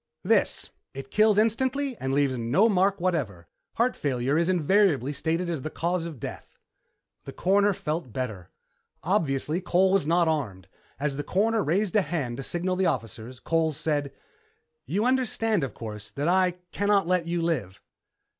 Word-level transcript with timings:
"This. 0.23 0.71
It 0.95 1.11
kills 1.11 1.37
instantly 1.37 1.95
and 1.97 2.11
leaves 2.11 2.35
no 2.35 2.67
mark 2.67 2.99
whatever. 2.99 3.47
Heart 3.75 3.95
failure 3.95 4.35
is 4.35 4.49
invariably 4.49 5.13
stated 5.13 5.47
as 5.47 5.61
the 5.61 5.69
cause 5.69 6.07
of 6.07 6.19
death." 6.19 6.57
The 7.25 7.31
Coroner 7.33 7.71
felt 7.71 8.11
better. 8.11 8.49
Obviously, 9.03 9.61
Cole 9.61 9.91
was 9.91 10.07
not 10.07 10.27
armed. 10.27 10.67
As 10.99 11.17
the 11.17 11.23
Coroner 11.23 11.61
raised 11.63 11.95
a 11.95 12.01
hand 12.01 12.37
to 12.37 12.41
signal 12.43 12.77
the 12.77 12.87
officers, 12.87 13.39
Cole 13.39 13.73
said, 13.73 14.11
"You 14.87 15.05
understand, 15.05 15.63
of 15.63 15.75
course, 15.75 16.09
that 16.09 16.27
I 16.27 16.53
can't 16.71 17.05
let 17.05 17.27
you 17.27 17.39
live." 17.43 17.79